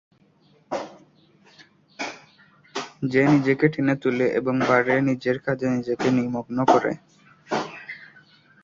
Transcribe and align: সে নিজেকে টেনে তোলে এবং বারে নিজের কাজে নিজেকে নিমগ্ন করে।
সে 3.03 3.21
নিজেকে 3.33 3.65
টেনে 3.73 3.95
তোলে 4.01 4.27
এবং 4.39 4.55
বারে 4.69 4.95
নিজের 5.09 5.37
কাজে 5.45 5.67
নিজেকে 5.75 6.07
নিমগ্ন 6.17 6.57
করে। 6.73 6.91